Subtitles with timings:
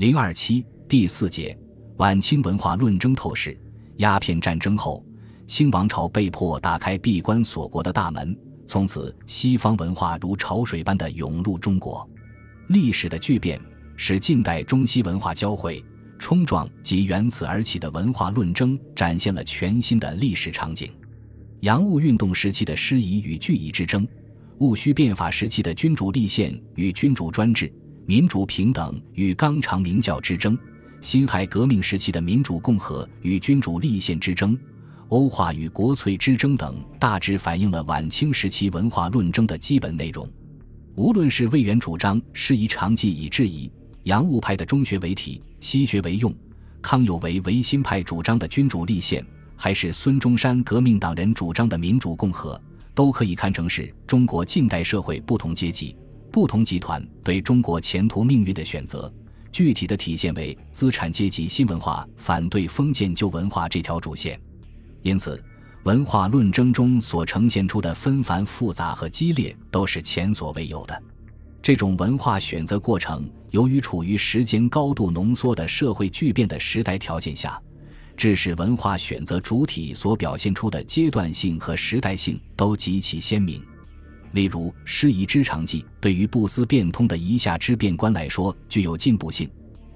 [0.00, 1.54] 零二七第四节
[1.98, 3.54] 晚清文化论争透视。
[3.98, 5.04] 鸦片战争后，
[5.46, 8.34] 清王朝被迫打开闭关锁国的大门，
[8.66, 12.08] 从此西方文化如潮水般的涌入中国。
[12.68, 13.60] 历史的巨变
[13.94, 15.84] 使近代中西文化交汇、
[16.18, 20.90] 冲撞及缘此而起的文化论争展现了全新的历史场景。
[21.60, 24.08] 洋务运动时期的师夷与巨夷之争，
[24.60, 27.70] 戊戌变法时期的君主立宪与君主专制。
[28.10, 30.58] 民主平等与纲常名教之争，
[31.00, 34.58] 辛亥革命时期的民主共和与君主立宪之争，
[35.10, 40.28] 欧化与国粹之争等，大致反映了晚清时期文化论争的基本内容。
[40.96, 43.70] 无论是魏源主张师夷长技以制夷，
[44.02, 46.34] 洋务派的中学为体，西学为用，
[46.82, 52.60] 康有为维新派主张的君主立宪，还是孙中山革命党人主张的民主共和，
[52.92, 55.94] 都可以看成是中国近代社会不同阶级。
[56.30, 59.12] 不同集团对中国前途命运的选择，
[59.50, 64.40] 具体的体现为资产阶级新文化反对封建旧文化这条主线。
[65.02, 65.42] 因此，
[65.84, 71.02] 文化论争中所呈现出的纷繁复杂和激烈，都是前所未有的。
[71.62, 77.60] 这种文化选择过程，由于处于时间高度浓缩的社会巨变的时代条件下，
[78.16, 83.62] 致使文化选择主体所表现出的阶段性和时代性都极其鲜明。
[84.32, 89.50] 例如，师夷之长技对于不思变通的夷夏之变官来说具有进步性，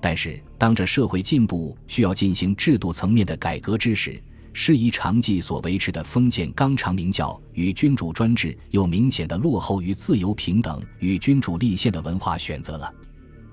[0.00, 12.92] 但是当着社会进步需要进行制度层面的改革之时，师夷长技所维持的封建纲常名教与君主专制又明显的落后于自由平等与君主立宪的文化选择了。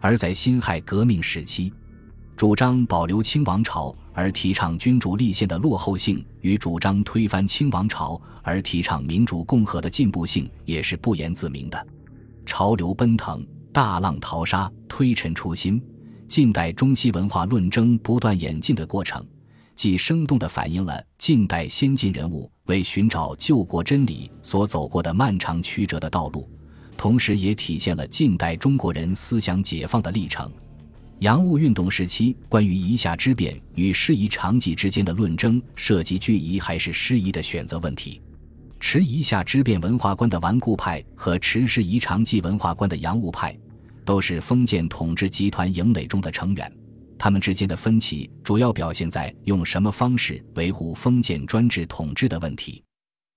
[0.02, 1.72] 而在辛亥革命时期，
[2.36, 11.88] 主张保留清王朝而提倡君主立宪的落后性，与主张推翻清王朝而提倡民主共和的进步性，也是不言自明的。
[12.46, 15.84] 潮流奔腾，大浪淘沙，推陈出新，
[16.30, 19.24] 近代中西文化论争不断演进的过程，
[19.76, 26.50] 既生动地反映了近代先进人物为寻找救国真理所走过的漫长曲折的道路，
[26.96, 30.50] 同时也体现了近代中国人思想解放的历程。
[31.20, 38.22] 洋务运动时期，关于夷夏之变与师夷长技之间的论争，涉及巨夷还是师夷的选择问题。
[38.82, 43.58] 持夷夏之变文化观的顽固派和持师夷长技文化观的洋务派，
[44.04, 46.72] 都是封建统治集团营垒中的成员。
[47.18, 52.84] 他们之间的分歧，主要表现在用什么方式维护封建专制统治的问题。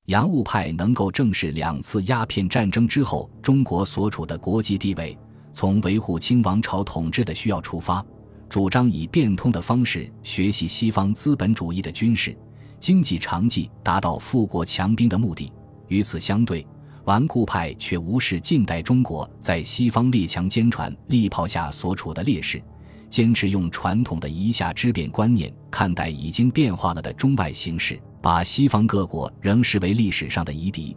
[0.06, 5.16] 洋务派能够正视两次鸦片战争之后中国所处的国际地位。
[5.58, 8.00] 从维护清王朝统治的需要出发，
[8.48, 12.38] 主张以变通的方式学习西方资本主义的军事、
[12.78, 15.52] 经济长技，达到富国强兵的目的。
[15.88, 16.64] 与此相对，
[17.06, 22.62] 顽固派却无视近代中国在西方列强坚船利炮下所处的劣势，
[23.10, 30.96] 坚持用传统的夷夏之变观念看待已经变化了的中外形势，把西方各国仍视为历史上的夷敌，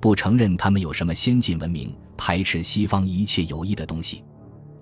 [0.00, 1.94] 不承认他们有什么先进文明。
[2.22, 4.22] 排斥西方一切有益的东西，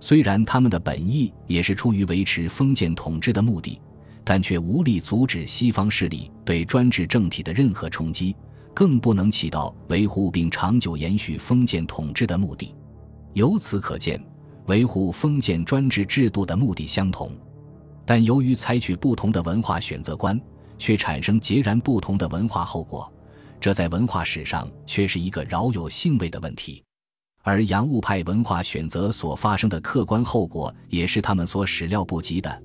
[0.01, 3.81] 虽然他们的本意也是出于维持封建统治的目的，
[4.25, 8.35] 但却无力阻止西方势力对专制政体的任何冲击，
[8.75, 12.75] 更不能起到维护并长久延续封建统治的目的。
[13.35, 14.21] 由此可见，
[14.67, 17.31] 维护封建专制制度的目的相同，
[18.05, 20.41] 但由于采取不同的文化选择观，
[20.77, 23.09] 却产生截然不同的文化后果，
[23.61, 26.83] 这在文化史上却是一个饶有兴味的问题。
[27.43, 32.63] 而洋务派文化选择所发生的客观后果，也是他们所始料不及的，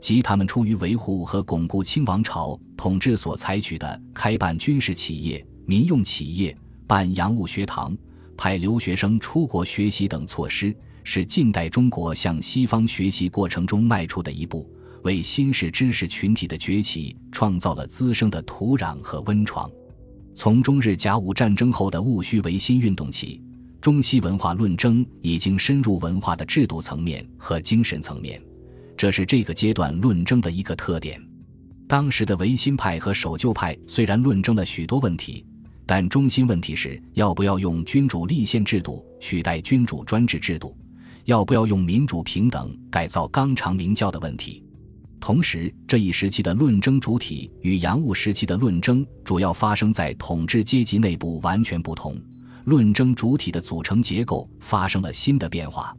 [0.00, 6.56] 即他们出于维护和巩固清王朝统治所采取的开办军事企业、民用企业、
[6.86, 7.96] 办洋务学堂、
[8.36, 10.74] 派留学生出国学习等措施，
[11.04, 14.68] 是近代中国向西方学习过程中迈出的一步，
[15.04, 19.70] 为新式知识群体的崛起创造了滋生的土壤和温床。
[20.34, 23.40] 从中日甲午战争后的戊戌维新运动起。
[23.80, 28.40] 中西文化论争已经深入文化的制度层面和精神层面，
[28.96, 31.20] 这是这个阶段论争的一个特点。
[31.86, 35.44] 当时的维新派和守旧派虽然论争了许多问题，
[35.84, 40.74] 但中心问题是要不要用君主立宪制度取代君主专制制度，
[41.26, 44.63] 要不要用民主平等改造纲常名教的问题。
[45.26, 52.14] 同时，这一时期的论争主体与洋务时期的论争主要发生在统治阶级内部完全不同。
[52.64, 55.96] 论争主体的组成结构发生了新的变化，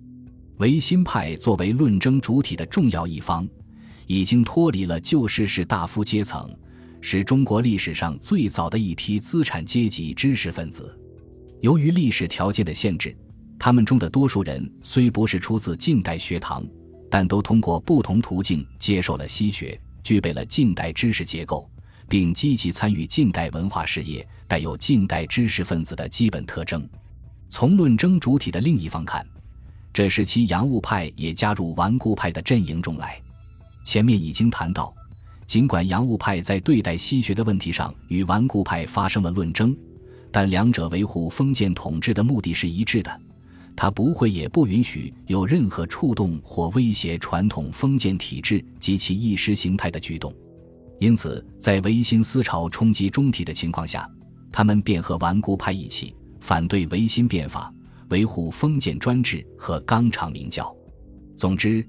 [0.58, 3.50] 维新派作为论争主体的重要一方，
[4.06, 6.48] 已经脱离了旧式士大夫阶层，
[7.02, 10.96] 是中国历史上最早的一批资产阶级知识分子。
[11.62, 13.18] 由于历史条件的限制，
[13.58, 16.64] 他们中的多数人虽不是出自近代学堂，
[17.18, 21.66] 但都通过不同途径接受了西学，具备了近代知识结构，
[22.10, 26.86] 并积极参与近代文化事业，带有近代知识分子的基本特征。
[27.50, 29.26] 从论争主体的另一方看，
[29.94, 33.18] 这时期洋务派也加入顽固派的阵营中来。
[33.86, 34.94] 前面已经谈到，
[35.48, 39.74] 尽管洋务派在对待西学的问题上与顽固派发生了论争，
[40.34, 43.22] 但两者维护封建统治的目的是一致的。
[43.76, 50.34] 他不会也不允许有任何触动或威胁传统封建体制及其意识形态的举动。
[51.00, 54.10] 因此，在维新思潮冲击中体的情况下，
[54.50, 57.74] 他们便和顽固派一起反对维新变法，
[58.10, 60.74] 维护封建专制和纲常名教。
[61.36, 61.86] 总之，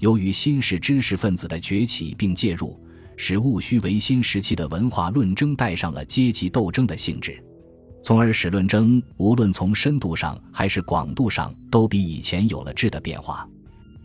[0.00, 2.76] 由于新式知识分子的崛起并介入，
[3.16, 7.40] 使戊戌维新时期的文化论争带上了阶级斗争的性质。
[8.02, 13.46] 从而使论争无论从深度上还是广度上都比以前有了质的变化。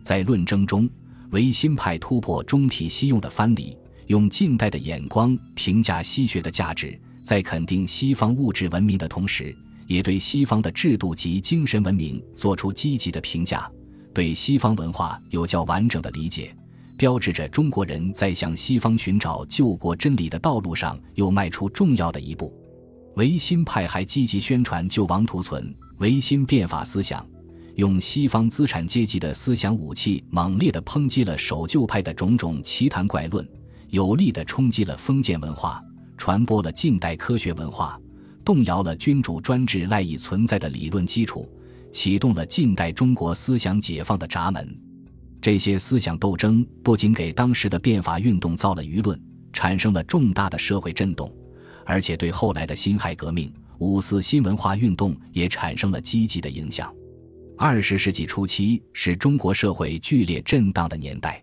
[0.02, 0.90] 在论争中，
[1.32, 9.56] 维新派突破中体西用的藩篱，用近代的眼光评价西学的价值，在肯定西方物质文明的同时，
[9.88, 13.72] 也对西方的制度及精神文明做出积极的评价，
[14.14, 16.54] 对西方文化有较完整的理解，
[16.98, 22.54] 标志着中国人在向西方寻找救国真理的道路上又迈出重要的一步。
[23.16, 27.24] 维新派还积极宣传救亡图存、维新变法思想，
[27.76, 33.48] 用西方资产阶级的思想武器，猛烈地抨击了守旧派的种种奇谈怪论，
[33.90, 35.80] 有力地冲击了封建文化，
[36.18, 38.00] 传播了近代科学文化，
[38.44, 41.48] 动摇了君主专制赖以存在的理论基础，
[41.92, 44.76] 启动了近代中国思想解放的闸门。
[45.40, 49.22] 这些思想斗争不仅给当时的变法运动造了舆论，
[49.52, 51.32] 产生了重大的社会震动。
[51.86, 56.94] 而且对后来的辛亥革命、五四新文化运动也产生了积极的影响。
[57.58, 61.42] 二十世纪初期是中国社会剧烈震荡的年代，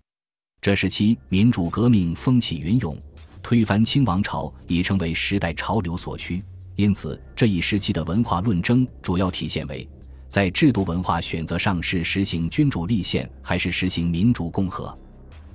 [0.61, 3.01] 这时期民主革命风起云涌，
[3.43, 6.43] 推翻清王朝已成为时代潮流所趋。
[6.77, 9.89] 因此，这一时期的文化论争主要体现为
[10.29, 14.97] 在制度文化选择上是实行君主立宪还是实行民主共和；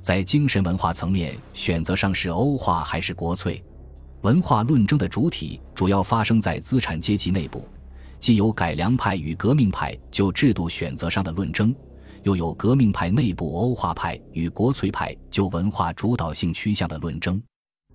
[0.02, 3.64] 在精神文化层面选择上是欧化还是国粹。
[4.26, 7.64] 文化论争的主体主要发生在资产阶级内部，
[8.20, 11.72] 既有改良派与革命派就制度选择上的论争，
[12.24, 17.40] 又有革命派内部欧化派与国粹派就文化主导性趋向的论争。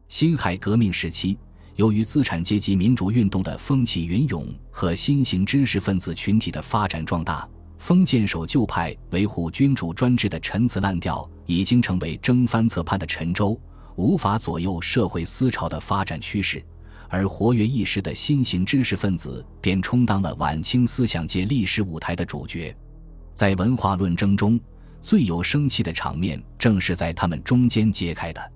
[0.06, 1.37] 辛亥革命时期，
[1.75, 13.61] 由于资产阶级民主运动的风起云涌和新型知识分子群体的发展壮大，封建守旧派维护君主专制的陈词滥调已经成为争帆侧畔的沉舟。
[13.97, 16.63] 无法左右社会思潮的发展趋势，
[17.09, 22.75] 而活跃一时的新型知识分子便充当了晚清思想界历史舞台的主角。
[23.35, 24.59] 在文化论争中，
[25.01, 28.53] 最有生气的场面正是在他们中间揭开的。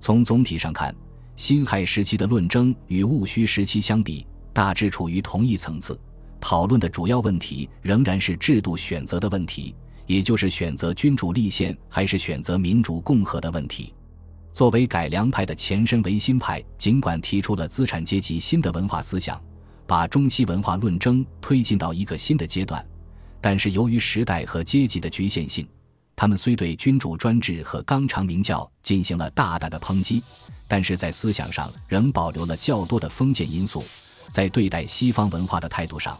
[0.00, 0.94] 从总体上看，
[1.36, 5.98] 辛亥时期的论争与戊戌时期相比，大致处于同一层次。
[6.40, 9.74] 讨论的主要问题仍然是制度选择的问题，
[10.06, 13.92] 也就是选择君主立宪还是选择民主共和的问题。
[14.52, 19.40] 作为改良派的前身，维新派尽管提出了资产阶级新的文化思想，
[19.86, 22.84] 把中西文化论争推进到一个新的阶段，
[23.40, 25.66] 但是由于时代和阶级的局限性，
[26.14, 30.22] 他们虽对君主专制和纲常名教进行了大胆的抨击，
[30.68, 33.82] 但是在思想上仍保留了较多的封建因素。
[34.30, 36.16] 在对待西方文化的态度上，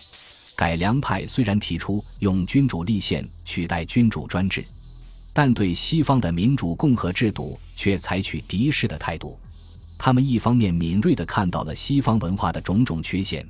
[0.56, 4.64] 改良派虽然提出用君主立宪取代君主专制。
[5.42, 9.38] 但对西方的民主共和制度却采取敌视的态度，
[9.96, 13.48] 他们一方面敏锐地看到了西方文化的种种缺陷，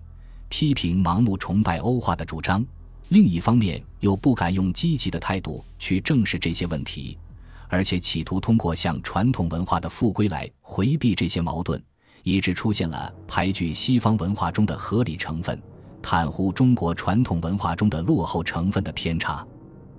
[0.49, 2.62] 批评盲目崇拜欧化的主张；
[3.09, 7.18] 另一方面又不敢用积极的态度去正视这些问题，
[7.66, 11.82] 而且企图通过向传统文化的复归来回避这些矛盾，
[12.23, 15.61] 以致出现了排拒西方文化中的合理成分，
[16.00, 19.44] 袒护中国传统文化中的落后成分的偏差。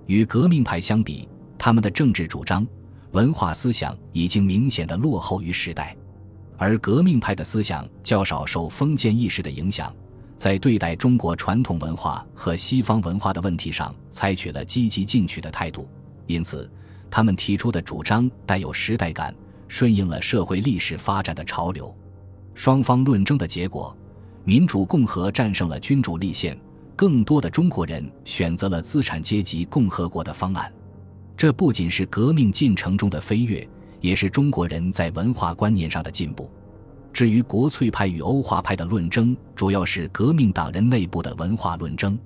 [0.06, 1.28] 与革命派相比。
[1.64, 2.66] 他们的政治主张、
[3.12, 5.96] 文化思想已经明显的落后于时代，
[6.58, 9.94] 而革命派的思想较少受封建意识的影响，
[10.36, 15.88] 在对待中国传统文化和西方文化的问题上采取了积极进取的态度，
[16.26, 16.68] 因此，
[17.08, 19.32] 他们提出的主张带有时代感，
[19.68, 21.96] 顺应了社会历史发展的潮流。
[22.56, 23.96] 双方论争的结果，
[24.42, 26.58] 民主共和战胜了君主立宪，
[26.96, 30.68] 更多的中国人选择了资产阶级共和国的方案。
[31.42, 33.68] 这不仅是革命进程中的飞跃，
[34.00, 36.48] 也是中国人在文化观念上的进步。
[37.12, 42.16] 至于国粹派与欧化派的论争，主要是革命党人内部的文化论争，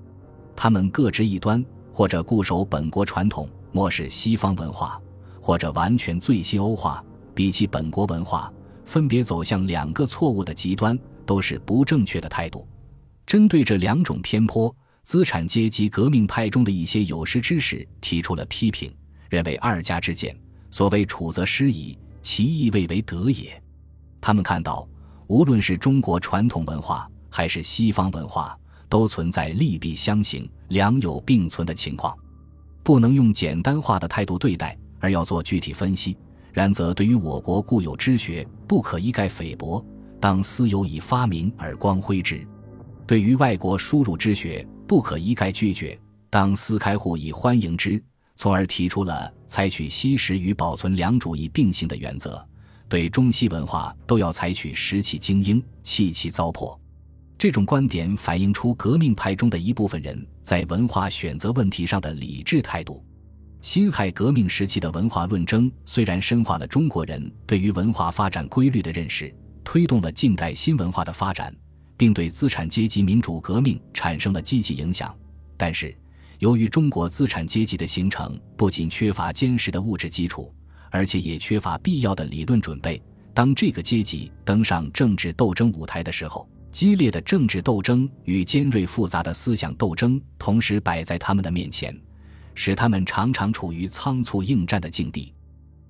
[0.54, 5.00] 他们各执一端，或者固守本国传统，漠视西方文化，
[5.40, 7.02] 或者完全最新欧化，
[7.34, 8.52] 比起本国文化，
[8.84, 12.68] 分别走向两个错误的极端，都是不正确的态度。
[13.24, 18.94] 针对这两种偏颇，资产阶级革命派中的一些有识之士提出了批评，
[19.28, 20.36] 认为二家之见，
[20.70, 23.62] 所谓处则失矣，其意未为德也。
[24.20, 24.88] 他们看到，
[25.26, 32.16] 无论是中国传统文化，还是西方文化，都存在利弊相形、良莠并存的情况，
[32.82, 36.16] 不能用简单化的态度对待，而要做具体分析。
[36.52, 39.84] 然则，对于我国固有之学，不可一概菲薄，
[40.18, 42.38] 当思有以发明而光辉之；
[43.06, 45.98] 对于外国输入之学，不可一概拒绝，
[46.30, 48.02] 当思开户以欢迎之。
[48.36, 52.46] 从而提出了采取惜时与保存两主义并行的原则，
[52.88, 56.78] 对中西文化都要采取食其精英，弃其糟粕。
[57.38, 63.04] 这种观点反映出革命派中的一部分人在文化选择问题上的理智态度。
[63.60, 71.54] 辛亥革命时期的文化论争虽然深化了中国人对于文化发展规律的认识，推动了近代新文化的发展，
[71.96, 75.14] 并对资产阶级民主革命产生了积极影响，
[75.56, 75.94] 但是
[76.38, 80.52] 由于中国资产阶级的形成不仅缺乏坚实的物质基础，
[80.90, 83.02] 而且也缺乏必要的理论准备，
[83.32, 86.48] 当这个阶级登上政治斗争舞台的时候。
[86.72, 91.98] 激烈的政治斗争与尖锐复杂的思想斗争同时摆在他们的面前，
[92.54, 95.32] 使他们常常处于仓促应战的境地。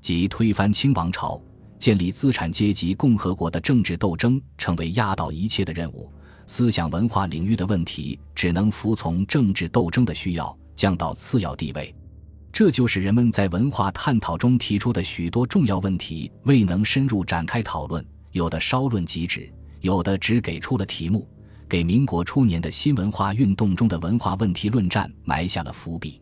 [0.00, 1.43] 即推翻清王朝、
[1.76, 6.09] 建立资产阶级共和国的政治斗争成为压倒一切的任务，
[6.47, 11.95] 思想文化领域的问题只能服从政治斗争的需要，降到次要地位。
[12.53, 19.53] 这就是人们在文化探讨中提出的许多重要问题未能深入展开讨论，有的稍论即止。
[19.83, 21.29] 有的只给出了题目，
[21.69, 26.21] 给民国初年的新文化运动中的文化问题论战埋下了伏笔。